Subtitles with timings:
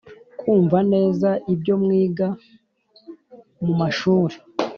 [0.39, 2.27] kumva neza ibyo mwiga
[3.63, 4.35] mu mashuri.